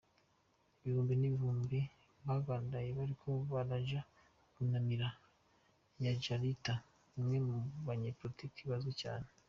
[0.83, 1.79] Ibihumbi n'ibihumbi
[2.25, 4.01] bagandaye bariko baraja
[4.53, 5.07] kunamira
[6.01, 6.73] J Jayalalitha,
[7.19, 9.29] umwe mubanye politike azwi cane.